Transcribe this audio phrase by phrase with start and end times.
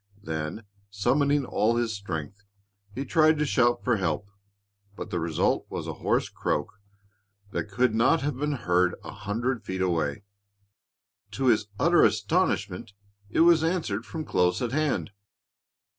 [0.23, 2.41] Then, summoning all his strength,
[2.95, 4.31] he tried to shout for help,
[4.95, 6.79] but the result was a hoarse croak
[7.51, 10.23] that could not have been heard a hundred feet away.
[11.33, 12.93] To his utter astonishment
[13.29, 15.11] it was answered from close at hand.